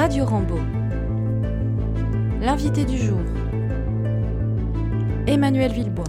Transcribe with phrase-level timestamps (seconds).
[0.00, 0.58] Radio Rambo.
[2.40, 3.20] L'invité du jour.
[5.26, 6.06] Emmanuel Villebois.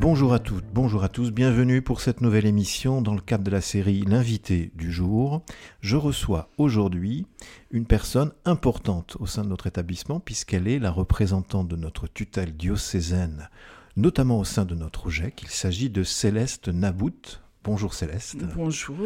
[0.00, 3.50] Bonjour à toutes, bonjour à tous, bienvenue pour cette nouvelle émission dans le cadre de
[3.50, 5.42] la série L'invité du jour.
[5.82, 7.26] Je reçois aujourd'hui
[7.70, 12.56] une personne importante au sein de notre établissement puisqu'elle est la représentante de notre tutelle
[12.56, 13.50] diocésaine,
[13.98, 15.42] notamment au sein de notre OGEC.
[15.42, 17.43] Il s'agit de Céleste Nabout.
[17.64, 18.36] Bonjour Céleste.
[18.54, 18.96] Bonjour.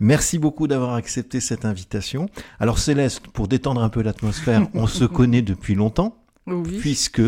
[0.00, 2.26] Merci beaucoup d'avoir accepté cette invitation.
[2.58, 6.16] Alors Céleste, pour détendre un peu l'atmosphère, on se connaît depuis longtemps.
[6.48, 6.78] Oui.
[6.80, 7.22] Puisque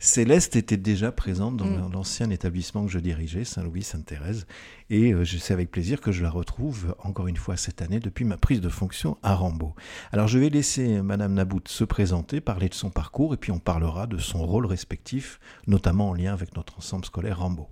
[0.00, 1.92] Céleste était déjà présente dans Mm.
[1.92, 4.46] l'ancien établissement que je dirigeais, Saint-Louis-Sainte-Thérèse,
[4.90, 8.00] et euh, je sais avec plaisir que je la retrouve encore une fois cette année
[8.00, 9.74] depuis ma prise de fonction à Rambaud.
[10.10, 13.60] Alors je vais laisser Madame Nabout se présenter, parler de son parcours, et puis on
[13.60, 17.68] parlera de son rôle respectif, notamment en lien avec notre ensemble scolaire Rambaud.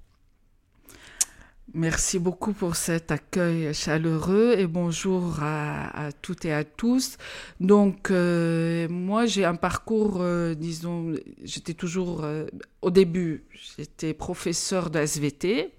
[1.72, 7.16] Merci beaucoup pour cet accueil chaleureux et bonjour à, à toutes et à tous.
[7.60, 11.12] Donc, euh, moi, j'ai un parcours, euh, disons,
[11.44, 12.46] j'étais toujours, euh,
[12.82, 13.44] au début,
[13.78, 15.70] j'étais professeur de SVT,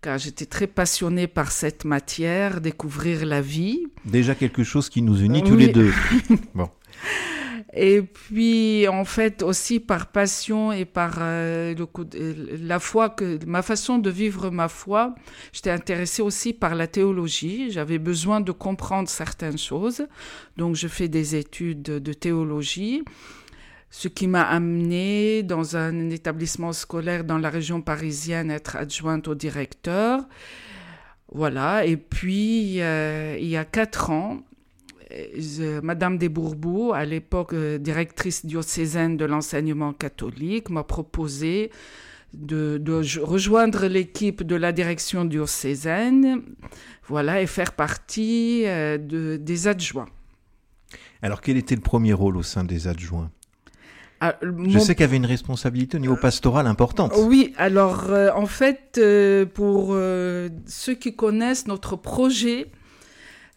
[0.00, 3.88] car j'étais très passionnée par cette matière, découvrir la vie.
[4.04, 5.66] Déjà quelque chose qui nous unit tous Oui.
[5.66, 5.92] les deux.
[6.54, 6.70] Bon.
[7.72, 13.62] Et puis, en fait, aussi par passion et par euh, de- la foi, que, ma
[13.62, 15.14] façon de vivre ma foi,
[15.52, 17.70] j'étais intéressée aussi par la théologie.
[17.70, 20.06] J'avais besoin de comprendre certaines choses.
[20.56, 23.04] Donc, je fais des études de théologie,
[23.88, 29.36] ce qui m'a amené dans un établissement scolaire dans la région parisienne, être adjointe au
[29.36, 30.24] directeur.
[31.32, 31.86] Voilà.
[31.86, 34.40] Et puis, euh, il y a quatre ans,
[35.82, 41.70] Madame Desbourbous, à l'époque euh, directrice diocésaine de l'enseignement catholique, m'a proposé
[42.32, 46.42] de, de jo- rejoindre l'équipe de la direction diocésaine,
[47.08, 50.06] voilà, et faire partie euh, de, des adjoints.
[51.22, 53.30] Alors quel était le premier rôle au sein des adjoints?
[54.20, 57.12] Ah, Je sais qu'il y avait une responsabilité au niveau pastoral importante.
[57.18, 62.66] Oui, alors euh, en fait, euh, pour euh, ceux qui connaissent notre projet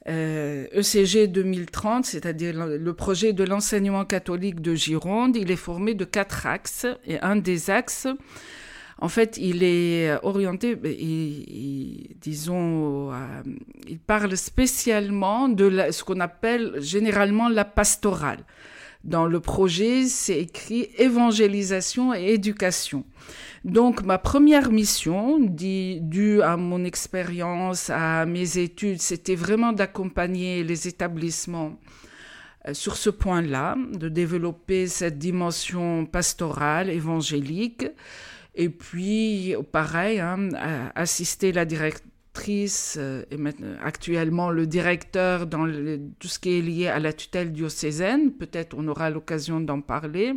[0.09, 6.03] euh, ECG 2030, c'est-à-dire le projet de l'enseignement catholique de Gironde, il est formé de
[6.05, 6.85] quatre axes.
[7.07, 8.07] Et un des axes,
[8.99, 13.15] en fait, il est orienté, il- il- disons, euh,
[13.87, 18.39] il parle spécialement de ce qu'on appelle généralement la pastorale.
[19.03, 23.03] Dans le projet, c'est écrit évangélisation et éducation.
[23.65, 30.87] Donc, ma première mission, due à mon expérience, à mes études, c'était vraiment d'accompagner les
[30.87, 31.77] établissements
[32.67, 37.85] euh, sur ce point-là, de développer cette dimension pastorale, évangélique.
[38.55, 40.47] Et puis, pareil, hein,
[40.95, 42.12] assister la directrice
[42.97, 47.13] euh, et maintenant, actuellement le directeur dans le- tout ce qui est lié à la
[47.13, 48.31] tutelle diocésaine.
[48.31, 50.33] Peut-être on aura l'occasion d'en parler.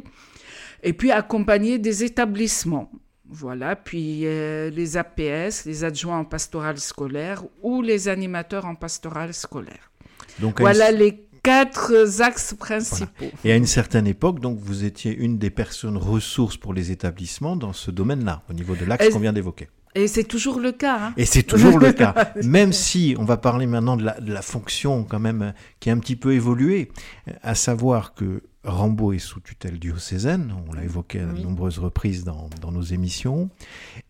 [0.83, 2.91] Et puis accompagner des établissements.
[3.29, 9.35] Voilà, puis euh, les APS, les adjoints en pastoral scolaire ou les animateurs en pastoral
[9.35, 9.91] scolaire.
[10.39, 13.31] Donc, Voilà une- les quatre axes principaux.
[13.45, 17.57] Et à une certaine époque, donc, vous étiez une des personnes ressources pour les établissements
[17.57, 19.69] dans ce domaine-là, au niveau de l'axe qu'on vient d'évoquer.
[19.97, 20.99] Et c'est toujours le cas.
[21.09, 21.15] hein.
[21.17, 22.33] Et c'est toujours le cas.
[22.45, 25.91] Même si on va parler maintenant de la, de la fonction quand même euh, qui
[25.91, 26.93] a un petit peu évolué,
[27.29, 31.43] euh, à savoir que Rambaud est sous tutelle diocésaine, on l'a évoqué à de Oui.
[31.45, 33.49] nombreuses reprises dans, dans nos émissions,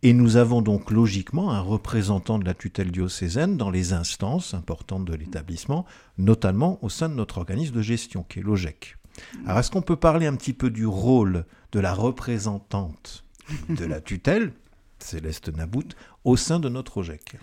[0.02, 5.04] et nous avons donc logiquement un représentant de la tutelle diocésaine dans les instances importantes
[5.04, 5.84] de l'établissement,
[6.18, 8.97] notamment au sein de notre organisme de gestion qui est l'OGEC.
[9.47, 13.24] Alors est-ce qu'on peut parler un petit peu du rôle de la représentante
[13.68, 14.53] de la tutelle,
[14.98, 17.36] Céleste Nabout, au sein de notre OGEC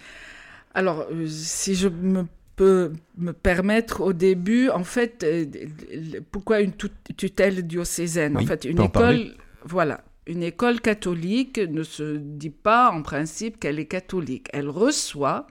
[0.74, 2.26] Alors, euh, si je me
[2.56, 5.46] peux me permettre au début, en fait, euh,
[5.92, 8.38] le- pourquoi une tut- tutelle diocésaine?
[8.38, 9.34] Oui, En fait, une école,
[9.66, 14.50] voilà, une école catholique ne se dit pas en principe qu'elle est catholique.
[14.54, 15.48] Elle reçoit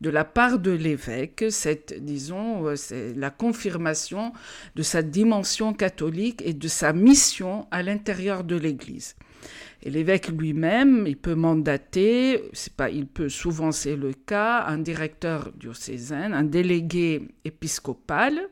[0.00, 4.32] de la part de l'évêque cette, disons, euh, c'est la confirmation
[4.74, 9.16] de sa dimension catholique et de sa mission à l'intérieur de l'Église.
[9.82, 14.78] Et l'évêque lui-même, il peut mandater, c'est pas, il peut souvent c'est le cas, un
[14.78, 18.48] directeur diocésain, un délégué épiscopal,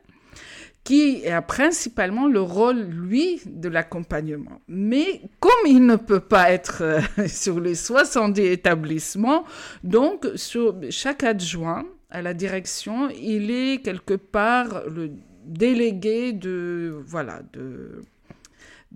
[0.85, 4.61] qui a principalement le rôle, lui, de l'accompagnement.
[4.69, 9.45] Mais comme il ne peut pas être euh, sur les 70 établissements,
[9.83, 15.11] donc sur chaque adjoint à la direction, il est quelque part le
[15.45, 18.03] délégué de, voilà, de,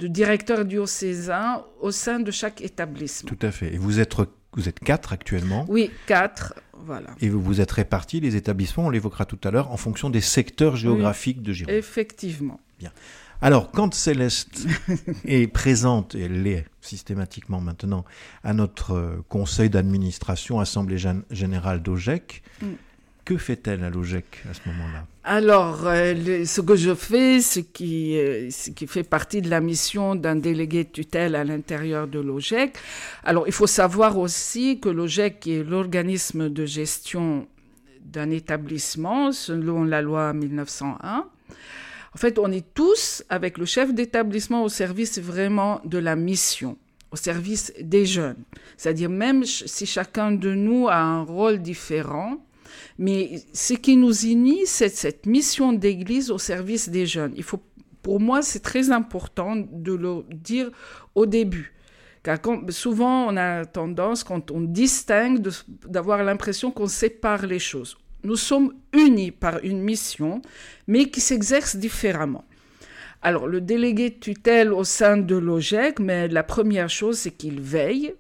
[0.00, 3.29] de directeur diocésain au sein de chaque établissement.
[3.29, 3.75] Tout à fait.
[3.75, 4.17] Et vous êtes
[4.55, 5.64] vous êtes quatre actuellement.
[5.69, 6.55] Oui, quatre,
[6.85, 7.11] voilà.
[7.20, 10.20] Et vous vous êtes répartis, les établissements, on l'évoquera tout à l'heure, en fonction des
[10.20, 11.75] secteurs géographiques de Gironde.
[11.75, 12.58] Effectivement.
[12.79, 12.91] Bien.
[13.43, 14.67] Alors, quand Céleste
[15.25, 18.05] est présente, et elle l'est systématiquement maintenant,
[18.43, 20.99] à notre conseil d'administration, Assemblée
[21.31, 22.67] générale d'OGEC, mm.
[23.30, 25.06] Que fait-elle à l'OGEC à ce moment-là?
[25.22, 30.16] Alors, ce que je fais, ce qui, euh, ce qui fait partie de la mission
[30.16, 32.76] d'un délégué de tutelle à l'intérieur de l'OGEC.
[33.22, 37.46] Alors, il faut savoir aussi que l'OGEC est l'organisme de gestion
[38.04, 41.28] d'un établissement selon la loi 1901.
[42.12, 46.76] En fait, on est tous avec le chef d'établissement au service vraiment de la mission,
[47.12, 48.42] au service des jeunes.
[48.76, 52.40] C'est-à-dire même si chacun de nous a un rôle différent,
[53.00, 57.32] mais ce qui nous unit, c'est cette mission d'église au service des jeunes.
[57.37, 57.61] Il faut,
[58.02, 60.70] pour moi, c'est très important de le dire
[61.17, 61.73] au début.
[62.23, 62.38] Car
[62.69, 65.41] souvent, on a tendance, quand on distingue,
[65.88, 70.43] d'avoir l'impression qu'on sépare les choses nous sommes unis par une mission,
[70.87, 72.44] mais qui s'exerce différemment.
[73.23, 78.14] Alors, le délégué tutelle au sein de l'OGEC, mais la première chose, c'est qu'il veille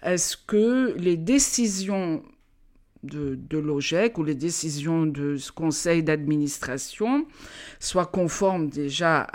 [0.00, 2.22] à ce que les décisions
[3.02, 7.26] de, l'OGEC ou les décisions de conseil d'administration
[7.78, 9.26] soient conformes déjà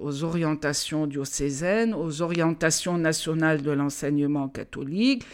[0.00, 5.24] aux orientations diocésaines, aux orientations nationales de l'enseignement catholique,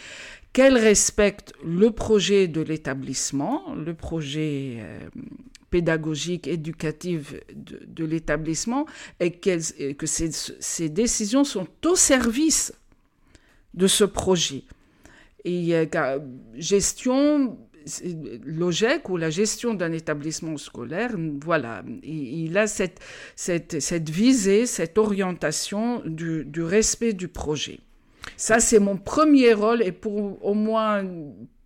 [0.53, 4.99] qu'elle respecte le projet de l'établissement, le projet euh,
[5.71, 8.87] pédagogique, éducatif de, l'établissement,
[9.19, 12.75] et, que ces, décisions sont au service
[13.73, 14.65] de ce projet.
[15.45, 15.75] Et
[16.55, 17.59] gestion,
[18.45, 21.11] l'OGEC ou la gestion d'un établissement scolaire,
[21.43, 23.01] voilà, il, a cette,
[23.35, 27.81] cette, cette, visée, cette orientation du, du respect du projet.
[28.37, 31.05] Ça, c'est mon premier rôle et pour au moins,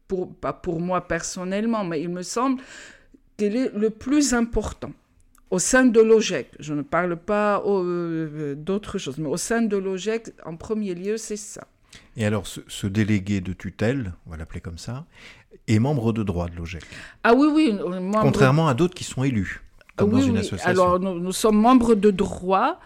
[0.08, 2.62] pour, pas pour moi personnellement, mais il me semble
[3.36, 4.92] qu'il est le plus important
[5.50, 6.48] au sein de l'OGEC.
[6.58, 11.16] Je ne parle pas euh, d'autres choses, mais au sein de l'OGEC, en premier lieu,
[11.16, 11.66] c'est ça.
[12.16, 15.04] Et alors, ce, délégué de tutelle, on va l'appeler comme ça,
[15.68, 16.82] est membre de droit de l'OGEC.
[17.22, 17.78] Ah oui, oui.
[18.20, 19.62] Contrairement à d'autres qui sont élus.
[19.96, 20.70] Comme dans une association.
[20.70, 22.78] Alors, nous, nous, sommes membres de droit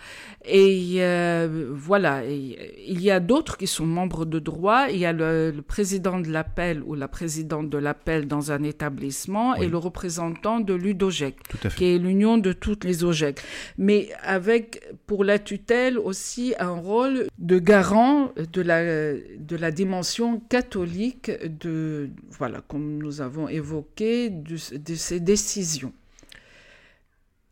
[0.45, 4.87] et euh, voilà, il y a d'autres qui sont membres de droit.
[4.91, 9.55] Il y a le, président de l'appel ou la présidente de l'appel dans un établissement
[9.55, 11.37] et le représentant de l'UDOGEC,
[11.77, 13.39] qui est l'union de toutes les OGEC.
[13.77, 20.41] Mais avec, pour la tutelle, aussi un rôle de garant de la, de la dimension
[20.49, 21.31] catholique
[21.61, 25.93] de, voilà, comme nous avons évoqué, de, de ces décisions.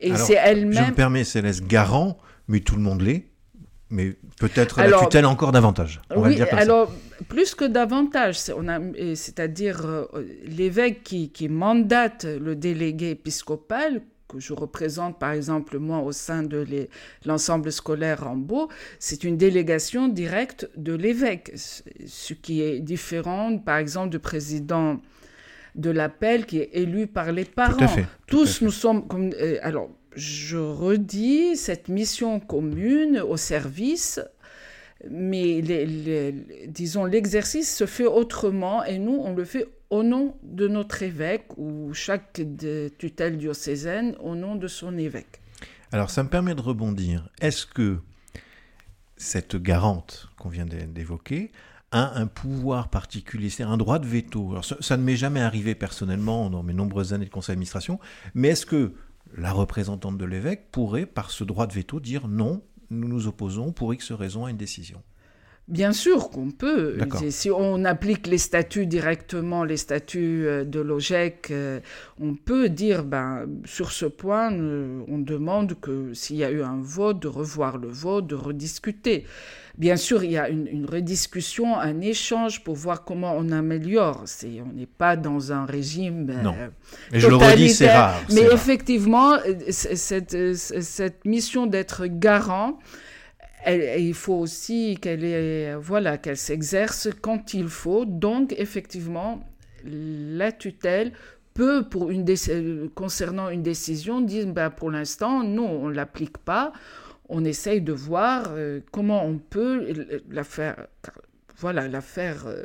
[0.01, 0.85] Et c'est elle-même.
[0.85, 2.19] Je me permets, Céleste, garant
[2.49, 3.27] mais tout le monde l'est.
[3.91, 6.03] Mais peut-être la tutelle encore davantage.
[6.15, 6.93] oui, alors
[7.29, 10.05] plus que davantage, c'est-à-dire euh,
[10.45, 16.43] l'évêque qui, qui, mandate le délégué épiscopal, que je représente par exemple moi au sein
[16.43, 16.67] de
[17.25, 18.69] l'ensemble scolaire Rambaud,
[18.99, 25.01] c'est une délégation directe de l'évêque, ce qui est différent par exemple du président
[25.75, 27.97] de l'appel qui est élu par les parents.
[28.27, 34.21] Tous nous sommes comme euh, alors je redis cette mission commune au service,
[35.09, 35.63] mais
[36.67, 41.47] disons l'exercice se fait autrement et nous on le fait au nom de notre évêque
[41.57, 42.41] ou chaque
[42.99, 45.41] tutelle diocésaine au nom de son évêque.
[45.93, 47.29] Alors ça me permet de rebondir.
[47.41, 47.99] Est-ce que
[49.17, 51.51] cette garante qu'on vient d'évoquer
[51.91, 54.51] a un pouvoir particulier, c'est un droit de veto.
[54.51, 57.99] Alors, ça, ça ne m'est jamais arrivé personnellement dans mes nombreuses années de conseil d'administration,
[58.35, 58.93] mais est-ce que
[59.37, 63.73] la représentante de l'évêque pourrait, par ce droit de veto, dire non, nous nous opposons
[63.73, 65.03] pour X raison à une décision.
[65.69, 66.97] Bien sûr qu'on peut.
[67.29, 71.81] Si on applique les statuts directement, les statuts euh, de l'OGEC, euh,
[72.19, 76.63] on peut dire, ben, sur ce point, euh, on demande que s'il y a eu
[76.63, 79.27] un vote, de revoir le vote, de rediscuter.
[79.79, 84.23] Bien sûr, il y a une, rediscussion, un échange pour voir comment on améliore.
[84.27, 86.27] C'est, on n'est pas dans un régime.
[86.43, 86.55] Non.
[87.13, 88.21] mais je le redis, c'est rare.
[88.33, 89.37] Mais effectivement,
[89.71, 92.81] cette, cette mission d'être garant,
[93.69, 98.05] il faut aussi qu'elle voilà, qu'elle s'exerce quand il faut.
[98.05, 99.41] Donc, effectivement,
[99.85, 101.13] la tutelle
[101.55, 102.25] peut, pour une
[102.95, 106.73] concernant une décision, dire ben, pour l'instant, non, on ne l'applique pas.
[107.29, 109.87] On essaye de voir euh, comment on peut
[110.31, 110.87] la faire,
[111.59, 112.65] voilà, la faire, euh,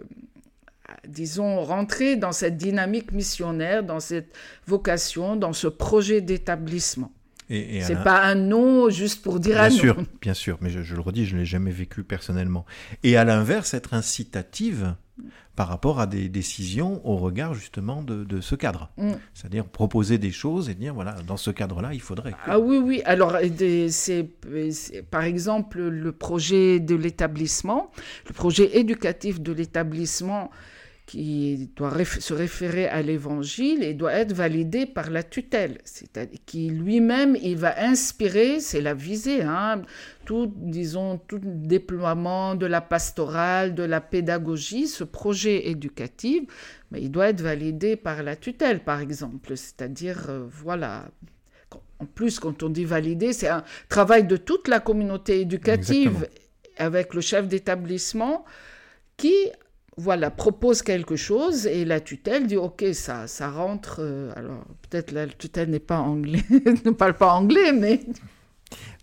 [1.08, 4.34] disons, rentrer dans cette dynamique missionnaire, dans cette
[4.66, 7.12] vocation, dans ce projet d'établissement.
[7.50, 11.02] C'est pas un non juste pour dire bien un sûr, Bien sûr, mais je, le
[11.02, 12.66] redis, je ne l'ai jamais vécu personnellement.
[13.04, 14.96] Et à l'inverse, être incitative
[15.56, 18.90] par rapport à des décisions au regard justement de, ce cadre.
[18.98, 19.12] Mm.
[19.34, 22.34] C'est-à-dire proposer des choses et dire, voilà, dans ce cadre-là, il faudrait.
[22.46, 23.02] Ah oui, oui.
[23.06, 23.38] Alors,
[23.90, 24.30] c'est
[25.12, 27.92] par exemple le projet de l'établissement,
[28.28, 30.50] le projet éducatif de l'établissement
[31.06, 36.70] qui doit se référer à l'évangile et doit être validé par la tutelle, c'est-à-dire qui
[36.70, 39.82] lui-même il va inspirer, c'est la visée, hein,
[40.26, 46.44] tout disons tout déploiement de la pastorale, de la pédagogie, ce projet éducatif,
[46.92, 51.10] mais il doit être validé par la tutelle par exemple, c'est-à-dire euh, voilà.
[52.00, 56.28] En plus, quand on dit valider, c'est un travail de toute la communauté éducative
[56.78, 58.44] avec le chef d'établissement
[59.16, 59.34] qui
[59.98, 63.98] voilà, propose quelque chose et la tutelle dit ok, ça, ça rentre.
[64.00, 66.44] Euh, alors peut-être la tutelle n'est pas anglais,
[66.86, 68.02] ne parle pas anglais, mais.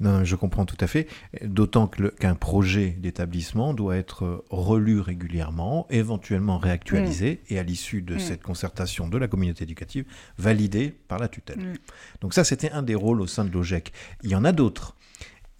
[0.00, 1.06] Non, je comprends tout à fait.
[1.44, 7.54] D'autant qu'un projet d'établissement doit être relu régulièrement, éventuellement réactualisé, mm.
[7.54, 8.18] et à l'issue de mm.
[8.18, 10.06] cette concertation de la communauté éducative,
[10.38, 11.58] validé par la tutelle.
[11.58, 11.74] Mm.
[12.20, 13.92] Donc ça, c'était un des rôles au sein de l'OGEC.
[14.24, 14.96] Il y en a d'autres.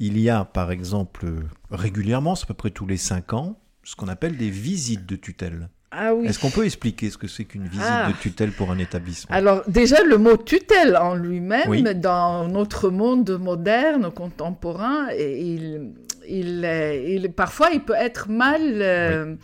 [0.00, 1.26] Il y a, par exemple,
[1.70, 5.16] régulièrement, c'est à peu près tous les cinq ans, ce qu'on appelle des visites de
[5.16, 5.68] tutelle.
[5.92, 6.26] Ah oui.
[6.26, 8.08] Est-ce qu'on peut expliquer ce que c'est qu'une visite ah.
[8.08, 9.34] de tutelle pour un établissement?
[9.34, 15.90] Alors déjà, le mot tutelle en lui-même, dans notre monde moderne, contemporain, il,
[16.28, 19.34] il, parfois il peut être mal, euh,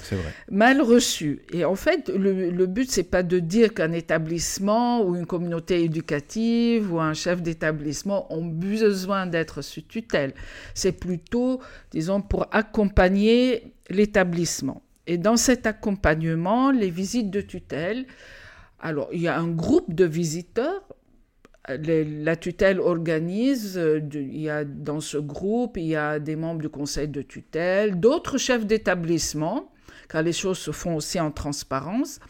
[0.49, 1.43] mal reçu.
[1.52, 5.83] Et en fait, le, le but, c'est pas de dire qu'un établissement ou une communauté
[5.83, 10.33] éducative ou un chef d'établissement ont besoin d'être sous tutelle.
[10.75, 14.83] C'est plutôt, disons, pour accompagner l'établissement.
[15.07, 18.07] Et dans cet accompagnement, les visites de tutelle,
[18.81, 20.83] alors il y a un groupe de visiteurs.
[21.69, 26.61] la tutelle organise, euh, il y a dans ce groupe, il y a des membres
[26.61, 29.73] du conseil de tutelle, d'autres chefs d'établissement,
[30.09, 32.21] car les choses se font aussi en transparence.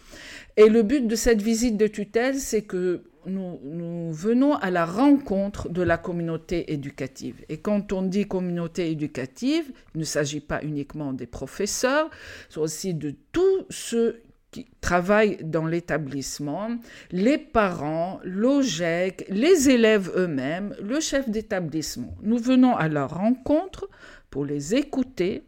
[0.56, 5.68] Et le but de cette visite de tutelle, c'est que nous, venons à la rencontre
[5.68, 7.44] de la communauté éducative.
[7.48, 12.10] Et quand on dit communauté éducative, il ne s'agit pas uniquement des professeurs,
[12.48, 16.78] c'est aussi de tous ceux qui travaillent dans l'établissement,
[17.10, 22.14] les parents, l'OGEC, les élèves eux-mêmes, le chef d'établissement.
[22.22, 23.88] Nous venons à leur rencontre
[24.30, 25.42] pour les écouter,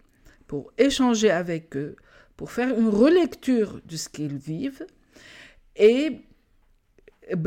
[0.47, 1.97] pour échanger avec eux,
[2.37, 4.87] pour faire une relecture de ce qu'ils vivent
[5.77, 6.21] et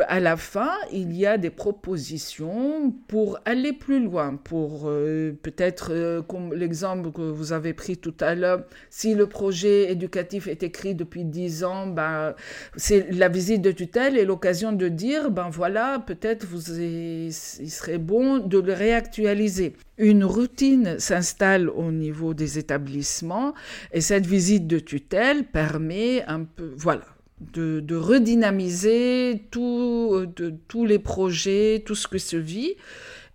[0.08, 5.92] à la fin, il y a des propositions pour aller plus loin, pour euh, peut-être,
[5.92, 10.64] euh, comme l'exemple que vous avez pris tout à l'heure, si le projet éducatif est
[10.64, 12.36] écrit depuis dix ans, ben,
[12.76, 17.98] c'est la visite de tutelle et l'occasion de dire, ben voilà, peut-être vous, il serait
[17.98, 19.74] bon de le réactualiser.
[19.98, 23.54] Une routine s'installe au niveau des établissements
[23.94, 27.06] et cette visite de tutelle permet un peu, voilà,
[27.42, 32.76] de, redynamiser tout, de, tous les projets, tout ce que se vit,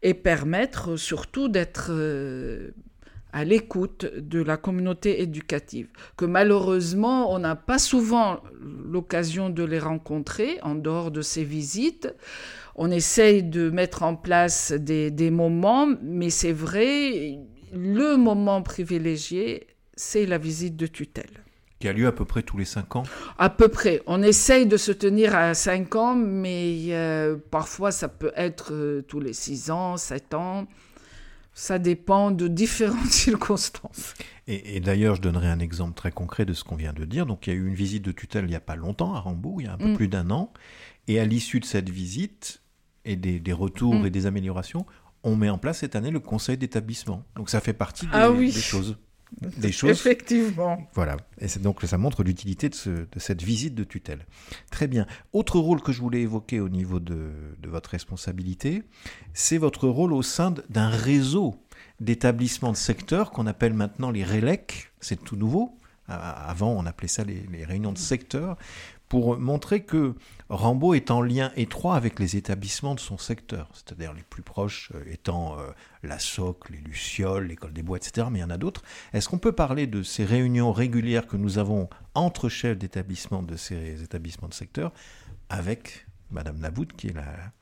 [0.03, 2.71] et permettre surtout d'être euh,
[3.33, 9.79] à l'écoute de la communauté éducative, que malheureusement on n'a pas souvent l'occasion de les
[9.79, 12.15] rencontrer en dehors de ces visites.
[12.77, 17.39] On essaye de mettre en place des moments, mais c'est vrai,
[17.73, 21.46] le moment privilégié, c'est la visite de tutelle
[21.79, 23.03] qui a lieu à peu près tous les cinq ans
[23.39, 24.03] À peu près.
[24.07, 29.03] On essaye de se tenir à cinq ans, mais euh, parfois ça peut être euh,
[29.03, 30.67] tous les six ans, sept ans.
[31.53, 34.15] Ça dépend de différentes circonstances.
[34.47, 37.27] Et, d'ailleurs, je donnerai un exemple très concret de ce qu'on vient de dire.
[37.27, 39.21] Donc, il y a eu une visite de tutelle il n'y a pas longtemps à
[39.21, 39.97] Rambourg, il y a un peu mm.
[39.97, 40.53] plus d'un an.
[41.09, 42.61] Et à l'issue de cette visite
[43.05, 44.07] et des, retours mm.
[44.07, 44.87] et des améliorations,
[45.25, 47.25] on met en place cette année le conseil d'établissement.
[47.35, 48.99] Donc, ça fait partie ah des choses
[49.41, 49.91] des choses.
[49.91, 50.79] Effectivement.
[50.95, 51.17] Voilà.
[51.39, 54.27] Et c'est donc ça montre l'utilité de, cette visite de tutelle.
[54.71, 55.07] Très bien.
[55.33, 57.31] Autre rôle que je voulais évoquer au niveau de,
[57.65, 58.83] votre responsabilité,
[59.35, 61.57] c'est votre rôle au sein d'un réseau
[62.01, 64.93] d'établissements de secteur qu'on appelle maintenant les RELEC.
[65.01, 65.77] C'est tout nouveau.
[66.09, 68.57] Avant, on appelait ça les, les réunions de secteur
[69.09, 70.15] pour montrer que
[70.49, 74.91] Rambaud est en lien étroit avec les établissements de son secteur, c'est-à-dire les plus proches
[74.95, 75.71] euh, étant euh,
[76.03, 78.83] la SOC, les Lucioles, l'école des bois, etc., mais il y en a d'autres.
[79.13, 83.57] Est-ce qu'on peut parler de ces réunions régulières que nous avons entre chefs d'établissement de
[83.57, 84.93] ces établissements de secteur
[85.49, 87.53] avec Madame Naboud, qui est la,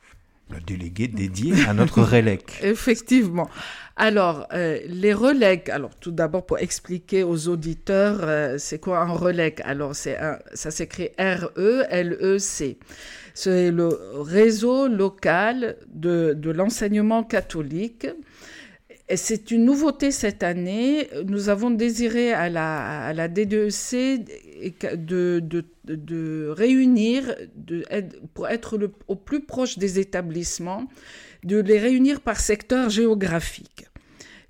[0.51, 2.61] le délégué dédié à notre RELEC.
[2.63, 3.49] Effectivement.
[3.97, 9.13] Alors, euh, les RELEC, alors tout d'abord pour expliquer aux auditeurs, euh, c'est quoi un
[9.13, 9.61] RELEC?
[9.65, 10.19] Alors, c'est
[10.53, 12.79] ça s'écrit R-E-L-E-C.
[13.35, 13.89] C'est le
[14.21, 18.07] réseau local de l'enseignement catholique.
[19.15, 21.09] C'est une nouveauté cette année.
[21.27, 25.41] Nous avons désiré à la, à la DDEC de,
[25.85, 27.35] de, réunir,
[28.33, 30.89] pour être au plus proche des établissements,
[31.43, 33.87] de les réunir par secteur géographique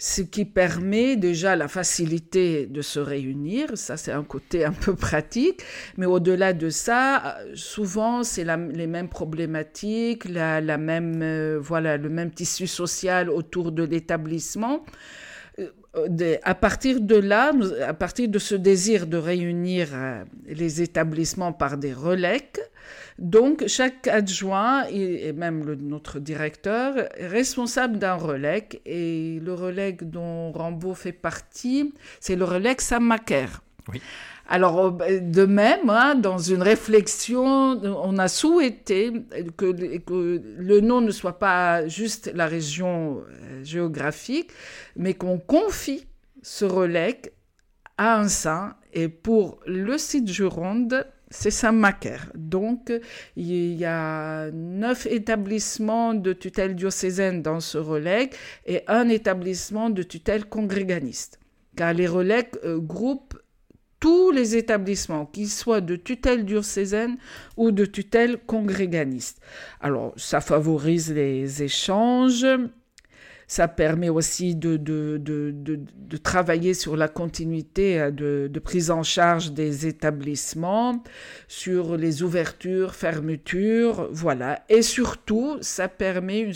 [0.05, 3.71] ce qui permet déjà la facilité de se réunir.
[3.79, 5.63] Ça, c'est un côté un peu pratique.
[5.97, 12.11] Mais au-delà de ça, souvent, c'est les mêmes problématiques, la, la même, euh, voilà, le
[12.11, 14.85] même tissu social autour de l'établissement.
[15.59, 17.53] Euh, à partir de là,
[17.87, 22.51] à partir de ce désir de réunir euh, les établissements par des relais,
[23.19, 29.93] donc chaque adjoint et même le, notre directeur est responsable d'un relais et le relais
[29.93, 33.63] dont Rambaud fait partie, c'est le relais Samaker.
[33.93, 34.01] Oui.
[34.47, 39.13] Alors, euh, ben, de même, hein, dans une réflexion, on a souhaité
[39.57, 43.23] que, que, le nom ne soit pas juste la région
[43.63, 44.51] géographique,
[44.97, 46.07] mais qu'on confie
[46.43, 47.21] ce relais
[47.97, 48.77] à un saint.
[48.93, 52.31] Et pour le site Gironde, c'est Saint-Macaire.
[52.35, 52.93] Donc,
[53.37, 58.31] il y a neuf établissements de tutelle diocésaine dans ce relais
[58.67, 61.41] et un établissement de tutelle congréganiste.
[61.77, 63.37] Car les relais euh, groupent
[63.99, 67.17] tous les établissements, qu'ils soient de tutelle diocésaine
[67.57, 69.41] ou de tutelle congréganiste.
[69.81, 72.47] Alors, ça favorise les échanges,
[73.47, 79.03] ça permet aussi de, de, de, de, travailler sur la continuité euh, de, prise en
[79.03, 81.03] charge des établissements,
[81.49, 84.65] sur les ouvertures, fermetures, voilà.
[84.69, 86.55] Et surtout, ça permet une,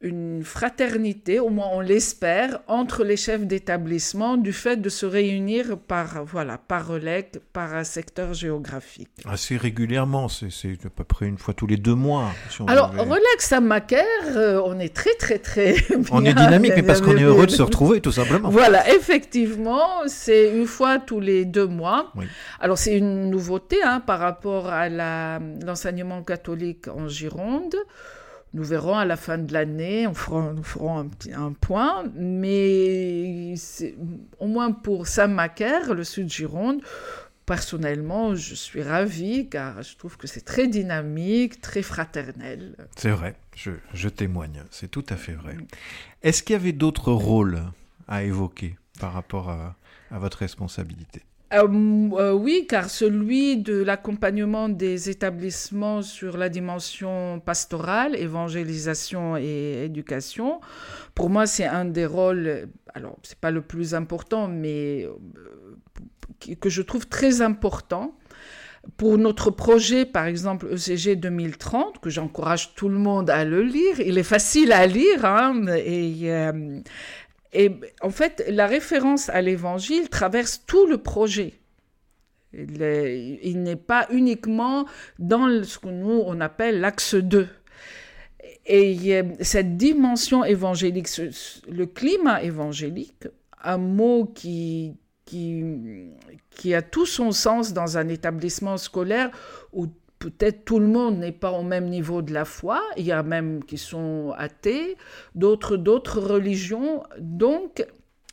[0.00, 5.76] une fraternité, au moins on l'espère, entre les chefs d'établissement du fait de se réunir
[5.76, 9.10] par, voilà, par relais, par un secteur géographique.
[9.24, 10.48] Assez régulièrement, c'est
[10.84, 12.30] à peu près une fois tous les deux mois.
[12.68, 14.04] Alors, relais Saint-Macaire,
[14.36, 15.74] euh, on est très très très
[16.12, 18.50] On est dynamique, mais parce qu'on est heureux de se retrouver, tout simplement.
[18.50, 22.12] Voilà, effectivement, c'est une fois tous les deux mois.
[22.60, 27.74] Alors, c'est une nouveauté hein, par rapport à l'enseignement catholique en Gironde.
[28.54, 30.12] Nous verrons à la fin de l'année, on
[30.52, 33.54] nous ferons un, point, mais
[34.38, 36.80] au moins pour Saint-Macaire, le sud Gironde,
[37.44, 42.74] personnellement, je suis ravie car je trouve que c'est très dynamique, très fraternel.
[42.96, 45.56] C'est vrai, je, témoigne, c'est tout à fait vrai.
[46.22, 47.62] Est-ce qu'il y avait d'autres rôles
[48.06, 49.74] à évoquer par rapport à
[50.18, 51.22] votre responsabilité?
[51.54, 51.66] Euh,
[52.12, 60.60] euh, oui, car celui de l'accompagnement des établissements sur la dimension pastorale, évangélisation et éducation,
[61.14, 66.68] pour moi, c'est un des rôles, alors, c'est pas le plus important, mais euh, que
[66.68, 68.14] je trouve très important.
[68.96, 74.00] Pour notre projet, par exemple, ECG 2030, que j'encourage tout le monde à le lire,
[74.00, 76.30] il est facile à lire, hein, et
[77.52, 77.70] et
[78.02, 81.54] en fait, la référence à l'évangile traverse tout le projet.
[82.52, 84.86] Il n'est pas uniquement
[85.18, 87.48] dans ce que nous, on appelle l'axe 2.
[88.66, 91.08] Et cette dimension évangélique,
[91.68, 93.28] le climat évangélique,
[93.62, 95.64] un mot qui, qui,
[96.50, 99.30] qui a tout son sens dans un établissement scolaire
[99.72, 99.86] où
[100.18, 103.22] peut-être tout le monde n'est pas au même niveau de la foi, il y a
[103.22, 104.96] même qui sont athées,
[105.34, 107.04] d'autres d'autres religions.
[107.18, 107.86] Donc,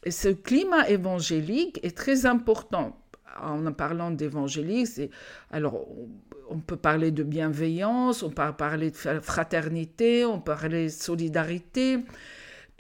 [0.07, 2.97] ce climat évangélique est très important.
[3.41, 5.11] En parlant d'évangélique,
[5.51, 5.85] alors
[6.49, 11.99] on peut parler de bienveillance, on peut parler de fraternité, on peut parler de solidarité.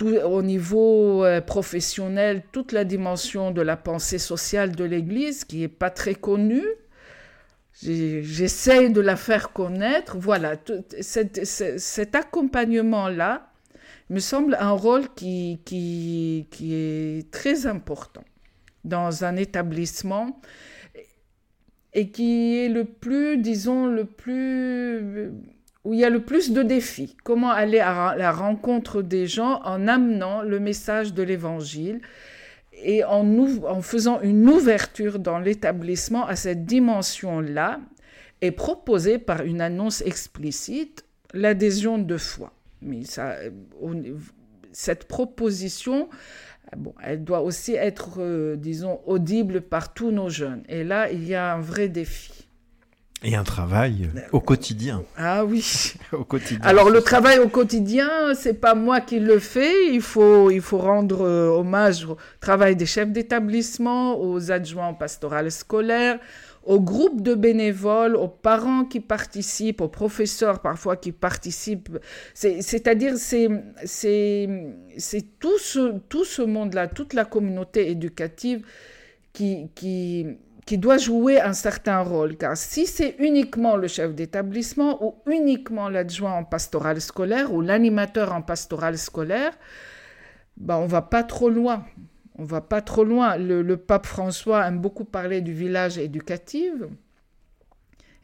[0.01, 5.69] Au niveau euh, professionnel, toute la dimension de la pensée sociale de l'Église qui n'est
[5.69, 6.65] pas très connue,
[7.81, 10.17] J'essaie de la faire connaître.
[10.17, 10.55] Voilà,
[11.01, 13.51] cet, accompagnement-là
[14.09, 18.23] me semble un rôle qui, qui, qui, est très important
[18.83, 20.39] dans un établissement
[21.93, 25.31] et qui est le plus, disons, le plus
[25.83, 27.15] où il y a le plus de défis.
[27.23, 32.01] Comment aller à la rencontre des gens en amenant le message de l'Évangile
[32.83, 37.79] et en, faisant une ouverture dans l'établissement à cette dimension-là
[38.41, 42.53] et proposer par une annonce explicite l'adhésion de foi.
[42.81, 43.35] Mais ça,
[44.71, 46.09] cette proposition,
[46.75, 50.63] bon, elle doit aussi être, euh, disons, audible par tous nos jeunes.
[50.67, 52.34] Et là, il y a un vrai défi.
[53.27, 55.03] Et un travail au quotidien.
[55.17, 55.93] Ah oui.
[56.11, 56.59] au quotidien.
[56.63, 59.91] Alors le travail au quotidien, c'est pas moi qui le fais.
[59.91, 65.49] Il faut, il faut rendre euh, hommage au travail des chefs d'établissement, aux adjoints pastorales
[65.51, 66.19] scolaires,
[66.65, 71.97] aux groupes de bénévoles, aux parents qui participent, aux professeurs parfois qui participent.
[72.35, 73.49] C'est-à-dire, c'est
[75.39, 78.63] tout ce, tout ce monde-là, toute la communauté éducative
[79.33, 80.27] qui, qui,
[80.65, 82.37] qui doit jouer un certain rôle.
[82.37, 88.33] Car si c'est uniquement le chef d'établissement ou uniquement l'adjoint en pastoral scolaire ou l'animateur
[88.33, 89.53] en pastoral scolaire,
[90.57, 91.85] ben on va pas trop loin.
[92.37, 93.37] On va pas trop loin.
[93.37, 96.73] Le, pape François aime beaucoup parler du village éducatif.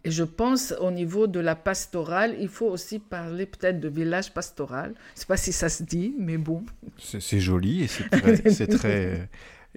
[0.04, 4.34] Et je pense au niveau de la pastorale, il faut aussi parler peut-être de village
[4.34, 4.96] pastoral.
[4.96, 6.64] Je ne sais pas si ça se dit, mais bon.
[6.98, 9.30] C'est joli et c'est très,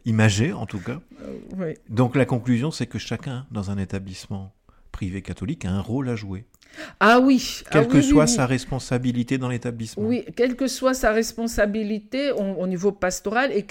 [0.04, 1.00] imagé en tout cas.
[1.60, 4.52] Euh, Donc la conclusion, c'est que chacun dans un établissement
[4.92, 6.44] privé catholique a un rôle à jouer.
[7.00, 7.62] Ah oui.
[7.70, 10.04] Quelle ah que soit sa responsabilité dans l'établissement.
[10.04, 13.62] Oui, quelle que soit sa responsabilité au, niveau pastoral et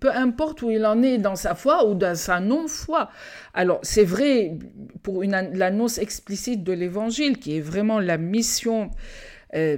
[0.00, 3.10] peu importe où il en est dans sa foi ou dans sa non-foi.
[3.52, 4.56] Alors, c'est vrai
[5.02, 8.90] pour l'annonce explicite de l'évangile qui est vraiment la mission
[9.54, 9.76] euh,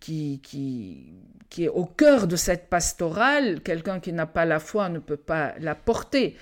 [0.00, 1.12] qui, qui
[1.50, 5.16] qui est au cœur de cette pastorale, quelqu'un qui n'a pas la foi ne peut
[5.16, 6.36] pas la porter.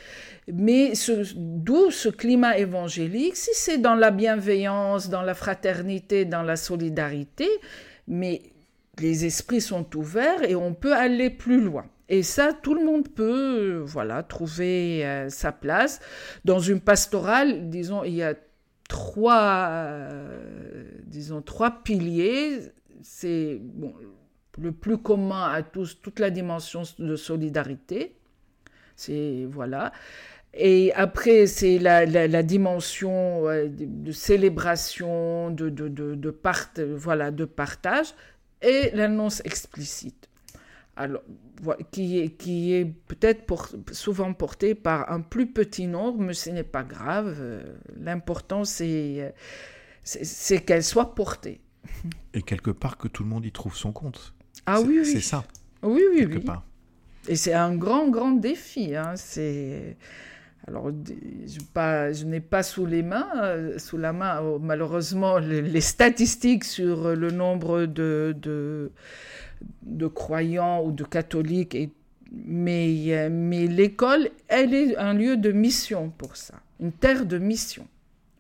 [0.53, 0.93] Mais
[1.37, 7.49] d'où ce climat évangélique, si c'est dans la bienveillance, dans la fraternité, dans la solidarité,
[8.09, 8.43] mais
[8.99, 11.87] les esprits sont ouverts et on peut aller plus loin.
[12.09, 16.01] Et ça, tout le monde peut, voilà, trouver euh, sa place.
[16.45, 18.35] Dans une pastorale, disons, il y a
[18.89, 22.61] trois, euh, disons, trois piliers.
[23.03, 23.93] C'est bon,
[24.59, 28.17] le plus commun à tous, toute la dimension de solidarité.
[28.97, 29.93] C'est voilà.
[30.59, 38.15] Et après, c'est la, la, dimension de, célébration, de, voilà, de partage,
[38.63, 40.31] et l'annonce explicite.
[40.97, 41.21] Alors,
[41.91, 43.45] qui est, qui est peut-être
[43.93, 47.37] souvent portée par un plus petit nombre, mais ce n'est pas grave.
[48.01, 49.35] L'important, c'est,
[50.05, 51.61] c'est qu'elle soit portée.
[52.33, 54.33] Et quelque part que tout le monde y trouve son compte.
[54.65, 55.07] Ah oui, oui.
[55.07, 55.45] C'est ça.
[55.83, 56.43] Oui, oui, oui.
[57.29, 58.95] Et c'est un grand, grand défi.
[58.95, 59.15] Hein.
[59.17, 59.97] C'est.
[60.69, 65.39] Alors, je, pas, je n'ai pas sous les mains, euh, sous la main, oh, malheureusement,
[65.39, 68.91] les, statistiques sur le nombre de, de,
[69.83, 71.93] de croyants ou de catholiques, et,
[72.33, 77.87] mais, mais l'école, elle est un lieu de mission pour ça, une terre de mission.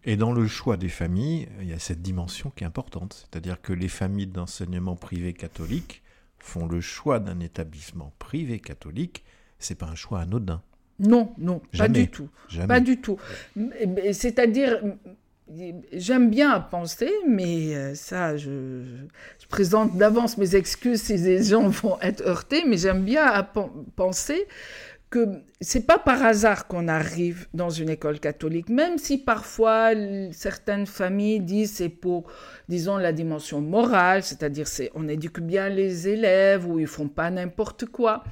[0.04, 3.60] Et dans le choix des familles, il y a cette dimension qui est importante, c'est-à-dire
[3.60, 6.02] que les familles d'enseignement privé catholique
[6.38, 9.24] font le choix d'un établissement privé catholique,
[9.58, 10.62] c'est pas un choix anodin.
[10.98, 12.28] Non, non, pas du tout.
[12.66, 13.18] Pas du tout.
[14.12, 14.80] C'est-à-dire,
[15.92, 18.82] j'aime bien penser, mais euh, ça, je,
[19.48, 23.46] présente d'avance mes excuses si les gens vont être heurtés, mais j'aime bien
[23.94, 24.46] penser
[25.08, 25.28] que
[25.60, 29.90] c'est pas par hasard qu'on arrive dans une école catholique, même si parfois
[30.32, 32.30] certaines familles disent c'est pour,
[32.68, 37.30] disons, la dimension morale, c'est-à-dire c'est on éduque bien les élèves ou ils font pas
[37.30, 38.24] n'importe quoi.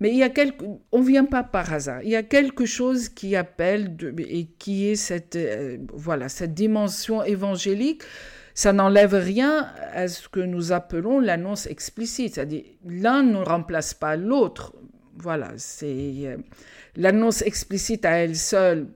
[0.00, 2.02] Mais il y a quelque, on vient pas par hasard.
[2.02, 7.24] Il y a quelque chose qui appelle et qui est cette, euh, voilà, cette dimension
[7.24, 8.02] évangélique.
[8.54, 14.16] Ça n'enlève rien à ce que nous appelons l'annonce explicite, c'est-à-dire l'un ne remplace pas
[14.16, 14.72] l'autre
[15.18, 16.36] voilà, c'est euh,
[16.96, 18.88] l'annonce explicite à elle seule.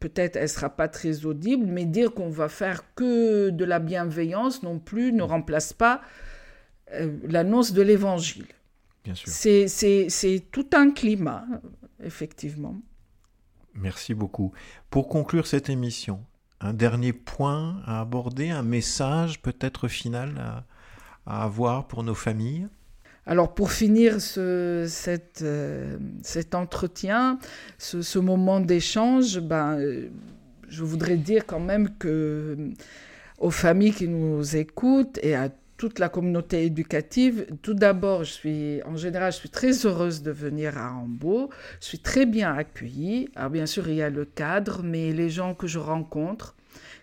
[0.00, 4.62] Peut-être elle sera pas très audible, mais dire qu'on va faire que de la bienveillance
[4.62, 6.00] non plus ne remplace pas
[6.92, 8.46] euh, l'annonce de l'évangile.
[9.04, 9.28] Bien sûr.
[9.28, 11.46] C'est tout un climat,
[12.02, 12.76] effectivement.
[13.74, 14.52] Merci beaucoup.
[14.90, 16.24] Pour conclure cette émission,
[16.60, 20.64] un dernier point à aborder, un message peut-être final
[21.26, 22.68] à avoir pour nos familles?
[23.28, 27.38] Alors pour finir euh, cet entretien,
[27.76, 30.08] ce, moment d'échange, ben, euh,
[30.70, 32.70] je voudrais dire quand même que euh,
[33.38, 38.22] aux familles qui nous écoutent et à toute la communauté éducative, tout d'abord,
[38.86, 41.50] en général, je suis très heureuse de venir à Hambourg.
[41.82, 43.28] Je suis très bien accueillie.
[43.36, 46.56] Alors, bien sûr, il y a le cadre, mais les gens que je rencontre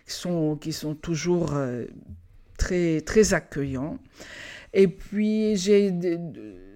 [0.04, 1.54] qui sont, toujours
[2.58, 3.98] très accueillants.
[4.78, 5.54] Et puis,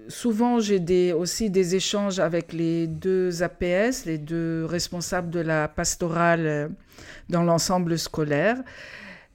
[0.09, 6.47] souvent, j'ai aussi des échanges avec les deux APS, les deux responsables de la pastorale
[6.47, 6.69] euh,
[7.29, 8.57] dans l'ensemble scolaire.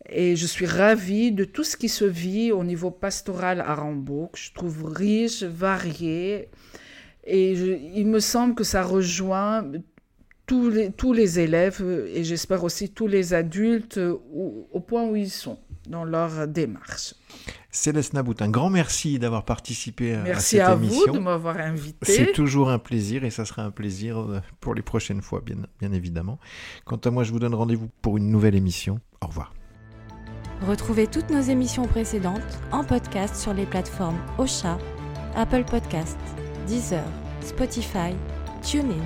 [0.09, 4.31] Et je suis ravie de tout ce qui se vit au niveau pastoral à Rambourg.
[4.33, 6.49] Je trouve riche, varié.
[7.23, 9.63] Et il me semble que ça rejoint
[10.47, 15.31] tous les, tous les élèves et j'espère aussi tous les adultes au point où ils
[15.31, 17.13] sont dans leur démarche.
[17.75, 20.95] Céleste Nabout, un grand merci d'avoir participé à, merci à cette à émission.
[20.95, 22.11] Merci à vous de m'avoir invité.
[22.13, 25.57] C'est toujours un plaisir et ça sera un plaisir euh, pour les prochaines fois, bien,
[25.79, 26.39] bien évidemment.
[26.85, 29.01] Quant à moi, je vous donne rendez-vous pour une nouvelle émission.
[29.21, 29.53] Au revoir.
[30.65, 34.77] Retrouvez toutes nos émissions précédentes en podcast sur les plateformes Ocha,
[35.35, 36.17] Apple Podcasts,
[36.67, 37.03] Deezer,
[37.41, 38.15] Spotify,
[38.61, 39.03] TuneIn.